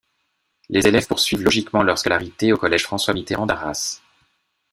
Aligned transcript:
Les 0.69 0.87
élèves 0.87 1.05
poursuivent 1.07 1.43
logiquement 1.43 1.83
leur 1.83 1.99
scolarité 1.99 2.51
au 2.51 2.57
collège 2.57 2.85
François-Mitterrand 2.85 3.45
d'Arras. 3.45 4.01